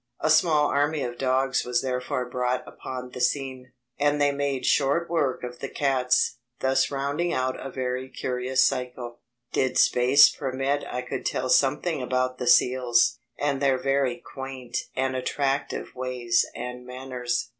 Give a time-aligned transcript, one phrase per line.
[0.19, 5.07] A small army of dogs was therefore brought upon the scene, and they made short
[5.11, 9.19] work of the cats, thus rounding out a very curious cycle.
[9.53, 15.15] Did space permit I could tell something about the seals, and their very quaint and
[15.15, 17.49] attractive ways and manners.